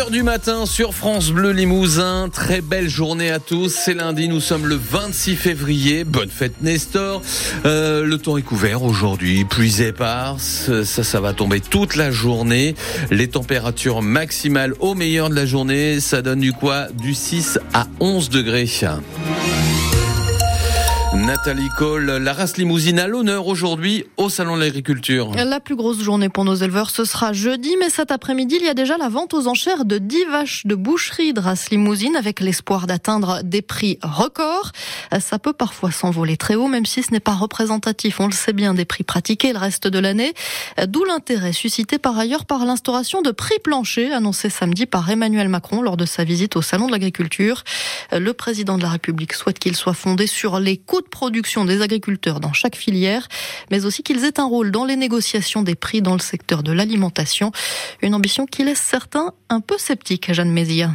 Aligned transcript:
7h 0.00 0.10
du 0.10 0.22
matin 0.22 0.66
sur 0.66 0.94
France 0.94 1.30
Bleu 1.30 1.50
Limousin. 1.50 2.28
Très 2.32 2.60
belle 2.60 2.88
journée 2.88 3.30
à 3.30 3.38
tous. 3.38 3.68
C'est 3.68 3.94
lundi, 3.94 4.28
nous 4.28 4.40
sommes 4.40 4.66
le 4.66 4.76
26 4.76 5.36
février. 5.36 6.04
Bonne 6.04 6.30
fête 6.30 6.62
Nestor. 6.62 7.22
Euh, 7.66 8.04
le 8.04 8.18
temps 8.18 8.36
est 8.36 8.42
couvert 8.42 8.82
aujourd'hui, 8.82 9.44
pluie 9.44 9.82
éparse. 9.82 10.70
Ça, 10.84 11.02
ça 11.02 11.20
va 11.20 11.32
tomber 11.32 11.60
toute 11.60 11.96
la 11.96 12.10
journée. 12.10 12.74
Les 13.10 13.28
températures 13.28 14.00
maximales 14.00 14.74
au 14.80 14.94
meilleur 14.94 15.28
de 15.28 15.34
la 15.34 15.44
journée, 15.44 16.00
ça 16.00 16.22
donne 16.22 16.40
du 16.40 16.52
quoi? 16.52 16.86
Du 16.92 17.14
6 17.14 17.58
à 17.74 17.86
11 17.98 18.30
degrés. 18.30 18.66
Nathalie 21.12 21.68
Cole, 21.70 22.08
la 22.08 22.32
race 22.32 22.56
limousine 22.56 23.00
à 23.00 23.08
l'honneur 23.08 23.48
aujourd'hui 23.48 24.04
au 24.16 24.28
Salon 24.28 24.54
de 24.54 24.60
l'Agriculture. 24.60 25.32
La 25.34 25.58
plus 25.58 25.74
grosse 25.74 26.00
journée 26.00 26.28
pour 26.28 26.44
nos 26.44 26.54
éleveurs, 26.54 26.90
ce 26.90 27.04
sera 27.04 27.32
jeudi, 27.32 27.74
mais 27.80 27.90
cet 27.90 28.12
après-midi, 28.12 28.58
il 28.60 28.64
y 28.64 28.68
a 28.68 28.74
déjà 28.74 28.96
la 28.96 29.08
vente 29.08 29.34
aux 29.34 29.48
enchères 29.48 29.84
de 29.84 29.98
10 29.98 30.24
vaches 30.26 30.66
de 30.66 30.76
boucherie 30.76 31.32
de 31.32 31.40
race 31.40 31.70
limousine 31.70 32.14
avec 32.14 32.38
l'espoir 32.38 32.86
d'atteindre 32.86 33.40
des 33.42 33.60
prix 33.60 33.98
records. 34.02 34.70
Ça 35.18 35.40
peut 35.40 35.52
parfois 35.52 35.90
s'envoler 35.90 36.36
très 36.36 36.54
haut, 36.54 36.68
même 36.68 36.86
si 36.86 37.02
ce 37.02 37.10
n'est 37.10 37.18
pas 37.18 37.34
représentatif, 37.34 38.20
on 38.20 38.26
le 38.26 38.32
sait 38.32 38.52
bien, 38.52 38.72
des 38.72 38.84
prix 38.84 39.02
pratiqués 39.02 39.52
le 39.52 39.58
reste 39.58 39.88
de 39.88 39.98
l'année. 39.98 40.32
D'où 40.86 41.04
l'intérêt 41.04 41.52
suscité 41.52 41.98
par 41.98 42.16
ailleurs 42.20 42.44
par 42.44 42.64
l'instauration 42.64 43.20
de 43.20 43.32
prix 43.32 43.58
planchers 43.64 44.14
annoncé 44.14 44.48
samedi 44.48 44.86
par 44.86 45.10
Emmanuel 45.10 45.48
Macron 45.48 45.82
lors 45.82 45.96
de 45.96 46.06
sa 46.06 46.22
visite 46.22 46.54
au 46.54 46.62
Salon 46.62 46.86
de 46.86 46.92
l'Agriculture. 46.92 47.64
Le 48.12 48.32
président 48.32 48.78
de 48.78 48.82
la 48.82 48.90
République 48.90 49.32
souhaite 49.32 49.58
qu'il 49.58 49.74
soit 49.74 49.92
fondé 49.92 50.28
sur 50.28 50.60
les 50.60 50.76
coûts 50.76 50.99
de 51.00 51.08
production 51.08 51.64
des 51.64 51.82
agriculteurs 51.82 52.40
dans 52.40 52.52
chaque 52.52 52.76
filière, 52.76 53.28
mais 53.70 53.84
aussi 53.84 54.02
qu'ils 54.02 54.24
aient 54.24 54.40
un 54.40 54.44
rôle 54.46 54.70
dans 54.70 54.84
les 54.84 54.96
négociations 54.96 55.62
des 55.62 55.74
prix 55.74 56.02
dans 56.02 56.14
le 56.14 56.20
secteur 56.20 56.62
de 56.62 56.72
l'alimentation. 56.72 57.52
Une 58.02 58.14
ambition 58.14 58.46
qui 58.46 58.64
laisse 58.64 58.80
certains 58.80 59.32
un 59.48 59.60
peu 59.60 59.78
sceptiques, 59.78 60.32
Jeanne 60.32 60.52
Mézia. 60.52 60.90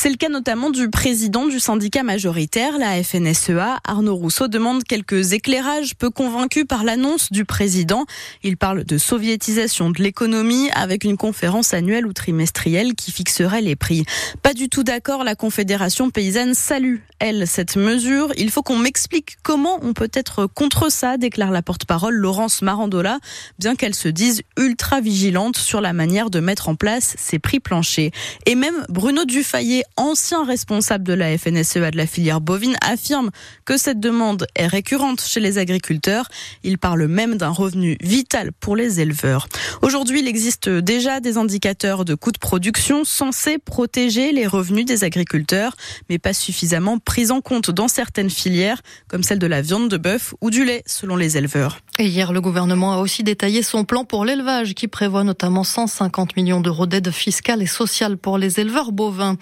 C'est 0.00 0.10
le 0.10 0.14
cas 0.14 0.28
notamment 0.28 0.70
du 0.70 0.90
président 0.90 1.48
du 1.48 1.58
syndicat 1.58 2.04
majoritaire, 2.04 2.78
la 2.78 3.02
FNSEA. 3.02 3.80
Arnaud 3.82 4.14
Rousseau 4.14 4.46
demande 4.46 4.84
quelques 4.84 5.32
éclairages, 5.32 5.96
peu 5.96 6.08
convaincu 6.08 6.64
par 6.64 6.84
l'annonce 6.84 7.32
du 7.32 7.44
président. 7.44 8.06
Il 8.44 8.56
parle 8.56 8.84
de 8.84 8.96
soviétisation 8.96 9.90
de 9.90 10.00
l'économie 10.00 10.70
avec 10.70 11.02
une 11.02 11.16
conférence 11.16 11.74
annuelle 11.74 12.06
ou 12.06 12.12
trimestrielle 12.12 12.94
qui 12.94 13.10
fixerait 13.10 13.60
les 13.60 13.74
prix. 13.74 14.04
Pas 14.40 14.54
du 14.54 14.68
tout 14.68 14.84
d'accord, 14.84 15.24
la 15.24 15.34
Confédération 15.34 16.10
paysanne 16.10 16.54
salue, 16.54 16.98
elle, 17.18 17.48
cette 17.48 17.74
mesure. 17.74 18.32
Il 18.36 18.52
faut 18.52 18.62
qu'on 18.62 18.78
m'explique 18.78 19.38
comment 19.42 19.80
on 19.82 19.94
peut 19.94 20.12
être 20.14 20.46
contre 20.46 20.92
ça, 20.92 21.16
déclare 21.16 21.50
la 21.50 21.62
porte-parole 21.62 22.14
Laurence 22.14 22.62
Marandola, 22.62 23.18
bien 23.58 23.74
qu'elle 23.74 23.96
se 23.96 24.06
dise 24.06 24.42
ultra 24.56 25.00
vigilante 25.00 25.56
sur 25.56 25.80
la 25.80 25.92
manière 25.92 26.30
de 26.30 26.38
mettre 26.38 26.68
en 26.68 26.76
place 26.76 27.16
ces 27.18 27.40
prix 27.40 27.58
planchers. 27.58 28.12
Et 28.46 28.54
même 28.54 28.86
Bruno 28.88 29.24
Dufayet, 29.24 29.82
ancien 29.96 30.44
responsable 30.44 31.04
de 31.04 31.12
la 31.12 31.36
FNSEA 31.36 31.90
de 31.90 31.96
la 31.96 32.06
filière 32.06 32.40
bovine, 32.40 32.76
affirme 32.82 33.30
que 33.64 33.76
cette 33.76 34.00
demande 34.00 34.46
est 34.54 34.66
récurrente 34.66 35.20
chez 35.20 35.40
les 35.40 35.58
agriculteurs. 35.58 36.28
Il 36.62 36.78
parle 36.78 37.06
même 37.06 37.36
d'un 37.36 37.50
revenu 37.50 37.96
vital 38.00 38.52
pour 38.52 38.76
les 38.76 39.00
éleveurs. 39.00 39.48
Aujourd'hui, 39.82 40.20
il 40.20 40.28
existe 40.28 40.68
déjà 40.68 41.20
des 41.20 41.36
indicateurs 41.36 42.04
de 42.04 42.14
coûts 42.14 42.32
de 42.32 42.38
production 42.38 43.04
censés 43.04 43.58
protéger 43.58 44.32
les 44.32 44.46
revenus 44.46 44.84
des 44.84 45.04
agriculteurs, 45.04 45.76
mais 46.08 46.18
pas 46.18 46.32
suffisamment 46.32 46.98
pris 46.98 47.30
en 47.30 47.40
compte 47.40 47.70
dans 47.70 47.88
certaines 47.88 48.30
filières, 48.30 48.82
comme 49.08 49.22
celle 49.22 49.38
de 49.38 49.46
la 49.46 49.62
viande 49.62 49.88
de 49.88 49.96
bœuf 49.96 50.34
ou 50.40 50.50
du 50.50 50.64
lait, 50.64 50.82
selon 50.86 51.16
les 51.16 51.36
éleveurs. 51.36 51.80
Et 51.98 52.06
hier, 52.06 52.32
le 52.32 52.40
gouvernement 52.40 52.92
a 52.92 52.98
aussi 52.98 53.24
détaillé 53.24 53.62
son 53.62 53.84
plan 53.84 54.04
pour 54.04 54.24
l'élevage, 54.24 54.74
qui 54.74 54.86
prévoit 54.86 55.24
notamment 55.24 55.64
150 55.64 56.36
millions 56.36 56.60
d'euros 56.60 56.86
d'aide 56.86 57.10
fiscale 57.10 57.62
et 57.62 57.66
sociale 57.66 58.16
pour 58.16 58.38
les 58.38 58.60
éleveurs 58.60 58.92
bovins. 58.92 59.36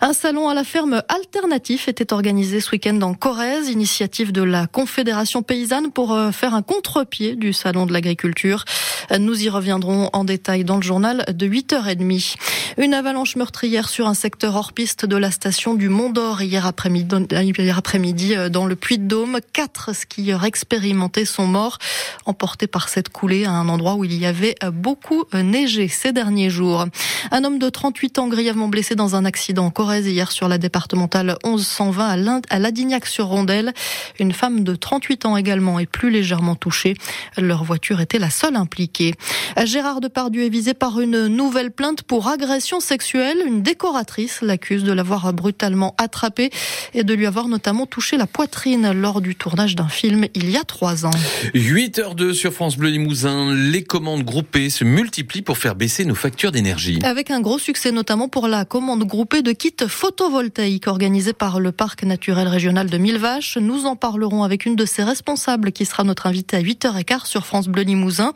Un 0.00 0.12
salon 0.12 0.48
à 0.48 0.54
la 0.54 0.64
ferme 0.64 1.02
alternatif 1.08 1.88
était 1.88 2.12
organisé 2.12 2.60
ce 2.60 2.70
week-end 2.72 3.00
en 3.02 3.14
Corrèze, 3.14 3.68
initiative 3.68 4.32
de 4.32 4.42
la 4.42 4.66
Confédération 4.66 5.42
paysanne 5.42 5.90
pour 5.90 6.12
euh, 6.12 6.30
faire 6.30 6.54
un 6.54 6.62
contre-pied 6.62 7.36
du 7.36 7.52
salon 7.52 7.86
de 7.86 7.92
l'agriculture. 7.92 8.64
Nous 9.18 9.42
y 9.42 9.48
reviendrons 9.48 10.10
en 10.12 10.24
détail 10.24 10.64
dans 10.64 10.76
le 10.76 10.82
journal 10.82 11.24
de 11.28 11.46
8h30. 11.46 12.36
Une 12.78 12.94
avalanche 12.94 13.34
meurtrière 13.34 13.88
sur 13.88 14.06
un 14.06 14.14
secteur 14.14 14.54
hors 14.54 14.72
piste 14.72 15.04
de 15.04 15.16
la 15.16 15.32
station 15.32 15.74
du 15.74 15.88
Mont 15.88 16.10
d'Or 16.10 16.40
hier 16.40 16.66
après-midi, 16.66 17.16
euh, 18.36 18.48
dans 18.48 18.64
le 18.64 18.76
Puy-de-Dôme. 18.76 19.40
Quatre 19.52 19.92
skieurs 19.94 20.44
expérimentés 20.44 21.24
sont 21.24 21.46
morts, 21.46 21.78
emportés 22.26 22.68
par 22.68 22.88
cette 22.88 23.08
coulée 23.08 23.44
à 23.44 23.50
un 23.50 23.68
endroit 23.68 23.94
où 23.94 24.04
il 24.04 24.16
y 24.16 24.24
avait 24.24 24.54
beaucoup 24.72 25.24
neigé 25.32 25.88
ces 25.88 26.12
derniers 26.12 26.50
jours. 26.50 26.86
Un 27.32 27.44
homme 27.44 27.58
de 27.58 27.68
38 27.68 28.18
ans 28.20 28.28
grièvement 28.28 28.68
blessé 28.68 28.94
dans 28.94 29.16
un 29.16 29.24
accident 29.24 29.66
en 29.66 29.70
Corrèze 29.70 30.06
hier 30.06 30.30
sur 30.30 30.46
la 30.46 30.58
départementale 30.58 31.36
1120 31.44 32.42
à 32.48 32.58
Ladignac-sur-Rondelle. 32.58 33.72
Une 34.20 34.32
femme 34.32 34.62
de 34.62 34.74
38 34.76 35.26
ans 35.26 35.36
également 35.36 35.80
est 35.80 35.86
plus 35.86 36.10
légèrement 36.10 36.54
touchée. 36.54 36.94
Leur 37.36 37.64
voiture 37.64 38.00
était 38.00 38.18
la 38.18 38.30
seule 38.30 38.56
impliquée. 38.56 39.14
Gérard 39.64 40.00
Depardieu 40.00 40.44
est 40.44 40.50
visé 40.50 40.74
par 40.74 41.00
une 41.00 41.26
nouvelle 41.26 41.72
plainte 41.72 42.02
pour 42.02 42.28
agression 42.28 42.59
sexuelle. 42.60 43.38
Une 43.46 43.62
décoratrice 43.62 44.42
l'accuse 44.42 44.84
de 44.84 44.92
l'avoir 44.92 45.32
brutalement 45.32 45.94
attrapé 45.98 46.50
et 46.94 47.04
de 47.04 47.14
lui 47.14 47.26
avoir 47.26 47.48
notamment 47.48 47.86
touché 47.86 48.16
la 48.16 48.26
poitrine 48.26 48.92
lors 48.92 49.20
du 49.20 49.34
tournage 49.34 49.76
d'un 49.76 49.88
film 49.88 50.26
il 50.34 50.50
y 50.50 50.56
a 50.56 50.64
trois 50.64 51.06
ans. 51.06 51.10
8h02 51.54 52.32
sur 52.32 52.52
France 52.52 52.76
Bleu 52.76 52.90
Limousin. 52.90 53.54
Les 53.54 53.82
commandes 53.82 54.24
groupées 54.24 54.70
se 54.70 54.84
multiplient 54.84 55.42
pour 55.42 55.58
faire 55.58 55.74
baisser 55.74 56.04
nos 56.04 56.14
factures 56.14 56.52
d'énergie. 56.52 56.98
Avec 57.02 57.30
un 57.30 57.40
gros 57.40 57.58
succès 57.58 57.92
notamment 57.92 58.28
pour 58.28 58.46
la 58.46 58.64
commande 58.64 59.04
groupée 59.04 59.42
de 59.42 59.52
kits 59.52 59.74
photovoltaïques 59.88 60.86
organisée 60.86 61.32
par 61.32 61.60
le 61.60 61.72
parc 61.72 62.02
naturel 62.04 62.46
régional 62.46 62.90
de 62.90 62.98
Millevaches. 62.98 63.56
Nous 63.56 63.86
en 63.86 63.96
parlerons 63.96 64.42
avec 64.42 64.66
une 64.66 64.76
de 64.76 64.84
ses 64.84 65.02
responsables 65.02 65.72
qui 65.72 65.86
sera 65.86 66.04
notre 66.04 66.26
invitée 66.26 66.56
à 66.56 66.62
8h15 66.62 67.26
sur 67.26 67.46
France 67.46 67.68
Bleu 67.68 67.82
Limousin. 67.82 68.32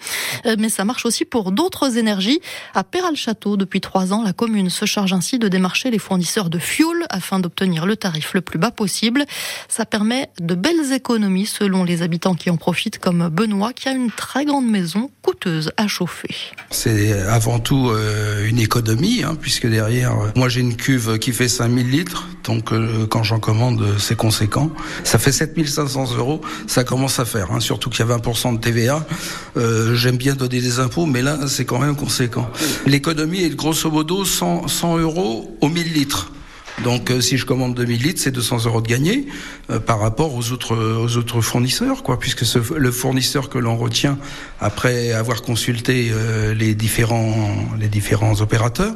Euh, 0.47 0.57
mais 0.59 0.69
ça 0.69 0.85
marche 0.85 1.05
aussi 1.05 1.25
pour 1.25 1.53
d'autres 1.53 1.99
énergies. 1.99 2.41
À 2.75 2.85
Péral-Château, 2.85 3.57
depuis 3.57 3.81
trois 3.81 4.13
ans, 4.13 4.14
la 4.23 4.33
commune 4.33 4.71
se 4.71 4.85
charge 4.85 5.13
ainsi 5.13 5.39
de 5.39 5.49
démarcher 5.49 5.91
les 5.91 5.99
fournisseurs 5.99 6.51
de 6.51 6.59
fuel 6.59 7.07
afin 7.11 7.39
d'obtenir 7.39 7.87
le 7.87 7.97
tarif 7.97 8.35
le 8.35 8.41
plus 8.41 8.59
bas 8.59 8.71
possible. 8.71 9.25
Ça 9.69 9.85
permet 9.87 10.29
de 10.41 10.55
belles 10.55 10.93
économies 10.93 11.47
selon 11.47 11.85
les 11.85 12.03
habitants 12.03 12.35
qui 12.35 12.51
en 12.51 12.57
profitent 12.57 12.99
comme 12.99 13.29
Benoît 13.29 13.73
qui 13.73 13.89
a 13.89 13.93
une 13.93 14.11
très 14.11 14.45
grande 14.45 14.69
maison 14.69 15.11
coûteuse 15.23 15.73
à 15.77 15.89
chauffer. 15.89 16.35
C'est 16.71 17.13
avant 17.23 17.59
tout 17.59 17.91
euh, 17.91 18.47
une 18.47 18.59
économie 18.59 19.23
hein, 19.23 19.37
puisque 19.41 19.67
derrière, 19.67 20.13
euh, 20.13 20.29
moi 20.37 20.49
j'ai 20.49 20.61
une 20.61 20.77
cuve 20.77 21.19
qui 21.19 21.33
fait 21.33 21.49
5000 21.49 21.91
litres, 21.91 22.29
donc 22.45 22.73
euh, 22.73 23.07
quand 23.07 23.23
j'en 23.23 23.41
commande, 23.41 23.85
c'est 23.99 24.17
conséquent. 24.17 24.71
Ça 25.03 25.19
fait 25.19 25.33
7500 25.33 26.17
euros, 26.17 26.41
ça 26.67 26.85
commence 26.85 27.19
à 27.19 27.25
faire, 27.25 27.53
hein, 27.53 27.61
surtout 27.61 27.91
qu'il 27.91 28.07
y 28.07 28.11
a 28.11 28.17
20% 28.17 28.57
de 28.57 28.61
TVA. 28.61 29.05
J'aime 29.95 30.17
bien 30.17 30.35
donner 30.35 30.61
des 30.61 30.81
impôts, 30.81 31.07
mais 31.07 31.23
là, 31.23 31.39
c'est 31.47 31.65
quand 31.65 31.79
même 31.79 31.97
conséquent. 31.97 32.49
L'économie 32.87 33.43
est 33.43 33.51
grosso 33.55 33.91
modo 33.91 34.04
100, 34.25 34.69
100 34.69 34.99
euros 34.99 35.57
au 35.61 35.69
1000 35.69 35.93
litres. 35.93 36.31
Donc 36.83 37.11
euh, 37.11 37.21
si 37.21 37.39
je 37.39 37.47
commande 37.47 37.75
2000 37.75 38.03
litres, 38.03 38.21
c'est 38.21 38.33
200 38.33 38.65
euros 38.67 38.81
de 38.81 38.89
gagné 38.89 39.27
euh, 39.71 39.79
par 39.79 40.01
rapport 40.01 40.35
aux 40.35 40.51
autres 40.51 40.77
aux 40.77 41.17
autres 41.17 41.41
fournisseurs, 41.41 42.03
quoi, 42.03 42.19
puisque 42.19 42.45
ce, 42.45 42.59
le 42.75 42.91
fournisseur 42.91 43.49
que 43.49 43.59
l'on 43.59 43.77
retient 43.77 44.19
après 44.61 45.13
avoir 45.13 45.43
consulté 45.43 46.11
euh, 46.11 46.53
les 46.53 46.75
différents 46.75 47.57
les 47.79 47.89
différents 47.89 48.41
opérateurs, 48.41 48.95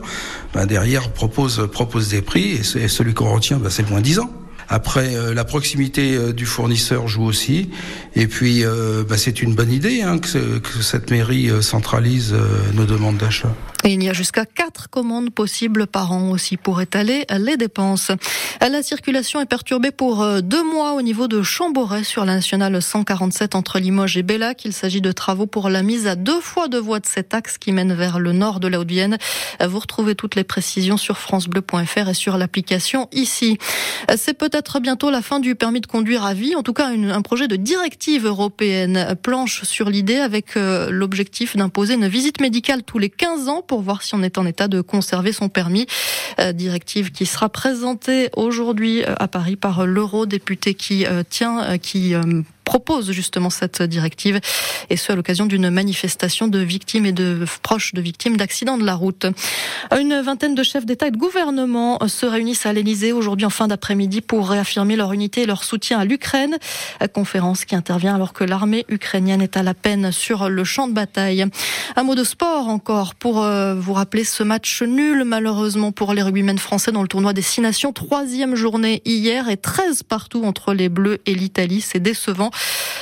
ben, 0.55 0.67
derrière 0.67 1.11
propose 1.11 1.69
propose 1.71 2.09
des 2.09 2.23
prix 2.23 2.51
et, 2.57 2.79
et 2.79 2.89
celui 2.89 3.15
qu'on 3.15 3.33
retient, 3.33 3.59
ben, 3.59 3.71
c'est 3.71 3.83
le 3.83 3.91
moins 3.91 4.01
10 4.01 4.19
ans. 4.21 4.31
Après, 4.69 5.15
euh, 5.15 5.33
la 5.33 5.45
proximité 5.45 6.15
euh, 6.15 6.33
du 6.33 6.45
fournisseur 6.45 7.09
joue 7.09 7.25
aussi. 7.25 7.71
Et 8.15 8.27
puis, 8.27 8.65
euh, 8.65 9.03
bah, 9.09 9.17
c'est 9.17 9.41
une 9.41 9.55
bonne 9.55 9.73
idée 9.73 10.03
hein, 10.03 10.19
que, 10.19 10.59
que, 10.59 10.83
cette 10.83 11.11
mairie 11.11 11.51
centralise 11.63 12.35
nos 12.75 12.85
demandes 12.85 13.17
d'achat. 13.17 13.55
Il 13.85 14.03
y 14.03 14.09
a 14.09 14.13
jusqu'à 14.13 14.45
quatre 14.45 14.91
commandes 14.91 15.31
possibles 15.31 15.87
par 15.87 16.13
an 16.13 16.31
aussi 16.31 16.57
pour 16.57 16.81
étaler 16.81 17.25
les 17.39 17.57
dépenses. 17.57 18.11
La 18.61 18.83
circulation 18.83 19.41
est 19.41 19.47
perturbée 19.47 19.93
pour 19.93 20.27
deux 20.43 20.63
mois 20.63 20.93
au 20.93 21.03
niveau 21.03 21.27
de 21.29 21.43
Chamboret 21.43 22.05
sur 22.05 22.25
la 22.25 22.35
nationale 22.35 22.83
147 22.83 23.55
entre 23.55 23.79
Limoges 23.79 24.17
et 24.17 24.23
Bellac. 24.23 24.65
Il 24.65 24.73
s'agit 24.73 25.01
de 25.01 25.13
travaux 25.13 25.47
pour 25.47 25.71
la 25.71 25.83
mise 25.83 26.07
à 26.07 26.17
deux 26.17 26.41
fois 26.41 26.69
de 26.69 26.79
voies 26.79 27.01
de 27.01 27.07
cet 27.07 27.35
axe 27.35 27.57
qui 27.57 27.73
mène 27.73 27.95
vers 27.95 28.19
le 28.19 28.33
nord 28.33 28.61
de 28.61 28.69
la 28.69 28.81
Haute-Vienne. 28.81 29.17
Vous 29.65 29.79
retrouvez 29.79 30.15
toutes 30.15 30.35
les 30.35 30.45
précisions 30.45 30.97
sur 30.97 31.19
francebleu.fr 31.19 32.09
et 32.09 32.15
sur 32.15 32.37
l'application 32.37 33.09
ici. 33.13 33.59
C'est 34.17 34.35
peut-être 34.35 34.81
bientôt 34.81 35.11
la 35.11 35.23
fin 35.23 35.41
du 35.41 35.55
permis 35.55 35.81
de 35.81 35.87
conduire 35.87 36.25
à 36.25 36.35
vie. 36.35 36.55
En 36.57 36.63
tout 36.63 36.73
cas, 36.73 36.89
un 36.89 37.23
projet 37.23 37.49
de 37.49 37.57
directive 37.57 38.27
européenne 38.27 39.17
planche 39.23 39.63
sur 39.63 39.89
l'idée 39.89 40.17
avec 40.17 40.57
euh, 40.57 40.91
l'objectif 40.91 41.57
d'imposer 41.57 41.95
une 41.95 42.09
visite 42.09 42.41
médicale 42.41 42.83
tous 42.83 42.99
les 42.99 43.11
15 43.11 43.49
ans 43.49 43.63
pour 43.69 43.83
voir 43.83 44.03
si 44.03 44.15
on 44.17 44.23
est 44.25 44.39
en 44.39 44.47
état 44.47 44.67
de 44.67 44.81
conserver 44.81 45.33
son 45.33 45.49
permis. 45.49 45.87
directive 46.55 47.13
qui 47.13 47.27
sera 47.27 47.49
présentée 47.49 48.31
aujourd'hui 48.37 49.05
à 49.05 49.29
Paris 49.29 49.57
par 49.57 49.87
l'eurodéputé 49.87 50.75
qui 50.75 51.07
tient, 51.31 51.79
qui 51.79 52.15
propose 52.69 53.13
justement 53.13 53.49
cette 53.49 53.83
directive, 53.83 54.41
et 54.91 54.99
ce 54.99 55.11
à 55.11 55.17
l'occasion 55.17 55.47
d'une 55.47 55.71
manifestation 55.71 56.49
de 56.49 56.59
victimes 56.59 57.07
et 57.07 57.13
de 57.13 57.47
proches 57.63 57.95
de 57.95 58.03
victimes 58.03 58.37
d'accidents 58.37 58.77
de 58.77 58.85
la 58.85 58.95
route. 58.95 59.25
Une 59.99 60.21
vingtaine 60.21 60.55
de 60.55 60.63
chefs 60.63 60.85
d'État 60.85 61.07
et 61.07 61.11
de 61.11 61.17
gouvernement 61.17 61.99
se 62.07 62.27
réunissent 62.27 62.67
à 62.67 62.75
l'Elysée 62.75 63.13
aujourd'hui 63.13 63.47
en 63.47 63.51
fin 63.51 63.69
d'après-midi 63.69 64.21
pour 64.21 64.51
réaffirmer 64.51 64.97
leur 64.97 65.15
unité 65.15 65.43
et 65.43 65.47
leur 65.47 65.65
soutien 65.65 65.99
à 65.99 66.05
l'Ukraine. 66.05 66.59
Conférence 67.15 67.65
qui 67.65 67.75
intervient 67.75 68.15
alors 68.15 68.35
que 68.35 68.45
l'armée 68.45 68.85
ukrainienne 68.91 69.41
est 69.41 69.57
à 69.57 69.63
la 69.63 69.73
peine 69.73 70.13
sur 70.13 70.51
le 70.51 70.63
champ 70.63 70.89
de 70.89 70.93
bataille. 70.93 71.47
Un 71.97 72.03
mot 72.03 72.15
de 72.15 72.25
sport 72.25 72.69
encore 72.69 73.15
pour 73.15 73.43
euh, 73.43 73.77
vous 73.77 73.95
rappeler 73.95 74.25
ce 74.25 74.43
match 74.43 74.83
nul 74.83 75.25
malheureusement 75.25 75.91
pour 75.91 76.13
les 76.13 76.21
rugbymen 76.21 76.59
français 76.59 76.93
dans 76.93 77.01
le 77.01 77.09
tournoi 77.09 77.33
des 77.33 77.41
Six 77.41 77.63
Nations. 77.63 77.95
Troisième 77.95 78.57
journée 78.57 79.01
hier 79.07 79.49
et 79.49 79.57
13 79.57 80.03
partout 80.03 80.45
entre 80.45 80.75
les 80.75 80.91
Bleus 80.91 81.19
et 81.25 81.35
l'Italie. 81.35 81.81
C'est 81.81 82.01
décevant. 82.01 82.51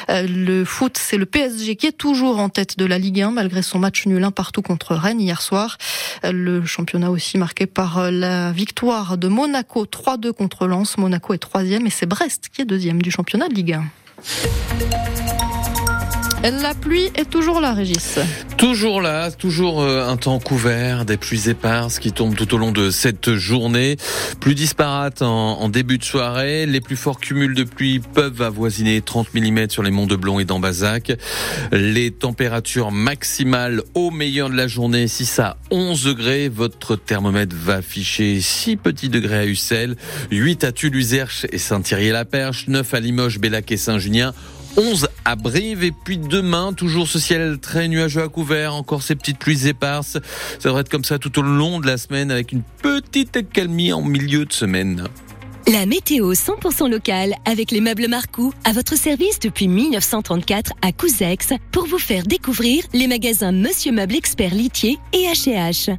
Euh, 0.08 0.26
le 0.28 0.64
foot, 0.64 0.98
c'est 1.00 1.16
le 1.16 1.26
PSG 1.26 1.76
qui 1.76 1.86
est 1.86 1.96
toujours 1.96 2.38
en 2.38 2.48
tête 2.48 2.78
de 2.78 2.84
la 2.84 2.98
Ligue 2.98 3.22
1 3.22 3.30
malgré 3.32 3.62
son 3.62 3.78
match 3.78 4.06
nul 4.06 4.22
un 4.22 4.30
partout 4.30 4.62
contre 4.62 4.94
Rennes 4.94 5.20
hier 5.20 5.42
soir. 5.42 5.78
Euh, 6.24 6.32
le 6.32 6.64
championnat 6.64 7.10
aussi 7.10 7.38
marqué 7.38 7.66
par 7.66 7.98
euh, 7.98 8.10
la 8.10 8.52
victoire 8.52 9.18
de 9.18 9.28
Monaco 9.28 9.84
3-2 9.84 10.32
contre 10.32 10.66
Lens. 10.66 10.98
Monaco 10.98 11.34
est 11.34 11.38
troisième 11.38 11.86
et 11.86 11.90
c'est 11.90 12.06
Brest 12.06 12.48
qui 12.52 12.62
est 12.62 12.64
deuxième 12.64 13.02
du 13.02 13.10
championnat 13.10 13.48
de 13.48 13.54
Ligue 13.54 13.72
1. 13.74 15.25
La 16.52 16.74
pluie 16.74 17.10
est 17.16 17.28
toujours 17.28 17.60
là, 17.60 17.72
Régis. 17.72 18.20
Toujours 18.56 19.00
là, 19.00 19.32
toujours 19.32 19.82
euh, 19.82 20.06
un 20.06 20.16
temps 20.16 20.38
couvert, 20.38 21.04
des 21.04 21.16
pluies 21.16 21.48
éparses 21.48 21.98
qui 21.98 22.12
tombent 22.12 22.36
tout 22.36 22.54
au 22.54 22.58
long 22.58 22.70
de 22.70 22.90
cette 22.90 23.34
journée. 23.34 23.96
Plus 24.38 24.54
disparate 24.54 25.22
en, 25.22 25.68
début 25.68 25.98
de 25.98 26.04
soirée. 26.04 26.66
Les 26.66 26.80
plus 26.80 26.94
forts 26.94 27.18
cumuls 27.18 27.54
de 27.54 27.64
pluie 27.64 27.98
peuvent 27.98 28.42
avoisiner 28.42 29.00
30 29.00 29.34
mm 29.34 29.70
sur 29.70 29.82
les 29.82 29.90
monts 29.90 30.06
de 30.06 30.14
Blon 30.14 30.38
et 30.38 30.44
d'Ambazac. 30.44 31.18
Les 31.72 32.12
températures 32.12 32.92
maximales 32.92 33.82
au 33.94 34.12
meilleur 34.12 34.48
de 34.48 34.54
la 34.54 34.68
journée, 34.68 35.08
6 35.08 35.40
à 35.40 35.56
11 35.72 36.04
degrés. 36.04 36.48
Votre 36.48 36.94
thermomètre 36.94 37.56
va 37.58 37.76
afficher 37.76 38.40
6 38.40 38.76
petits 38.76 39.08
degrés 39.08 39.38
à 39.38 39.46
Ussel, 39.46 39.96
8 40.30 40.62
à 40.62 40.70
Tuluzerche 40.70 41.44
et 41.50 41.58
Saint-Thierry-la-Perche, 41.58 42.68
9 42.68 42.94
à 42.94 43.00
Limoges, 43.00 43.40
Bellac 43.40 43.72
et 43.72 43.76
Saint-Junien. 43.76 44.32
11 44.76 45.08
à 45.26 45.34
Brive 45.34 45.82
et 45.82 45.90
puis 45.90 46.18
demain 46.18 46.72
toujours 46.72 47.08
ce 47.08 47.18
ciel 47.18 47.58
très 47.58 47.88
nuageux 47.88 48.22
à 48.22 48.28
couvert, 48.28 48.74
encore 48.74 49.02
ces 49.02 49.16
petites 49.16 49.38
pluies 49.38 49.66
éparses. 49.66 50.18
Ça 50.60 50.68
devrait 50.68 50.82
être 50.82 50.88
comme 50.88 51.04
ça 51.04 51.18
tout 51.18 51.36
au 51.40 51.42
long 51.42 51.80
de 51.80 51.86
la 51.88 51.98
semaine 51.98 52.30
avec 52.30 52.52
une 52.52 52.62
petite 52.80 53.50
calmie 53.50 53.92
en 53.92 54.02
milieu 54.02 54.44
de 54.44 54.52
semaine. 54.52 55.08
La 55.66 55.84
météo 55.84 56.32
100% 56.32 56.88
locale 56.88 57.34
avec 57.44 57.72
les 57.72 57.80
meubles 57.80 58.06
Marcou 58.06 58.52
à 58.62 58.72
votre 58.72 58.96
service 58.96 59.40
depuis 59.40 59.66
1934 59.66 60.72
à 60.80 60.92
Couzex 60.92 61.48
pour 61.72 61.86
vous 61.86 61.98
faire 61.98 62.22
découvrir 62.22 62.84
les 62.92 63.08
magasins 63.08 63.50
Monsieur 63.50 63.90
Meuble 63.90 64.14
Expert 64.14 64.54
Litier 64.54 64.96
et 65.12 65.24
H&H. 65.24 65.96